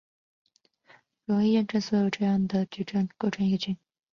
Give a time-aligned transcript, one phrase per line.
[1.25, 3.77] 容易验证所有这样的矩阵构成一个群。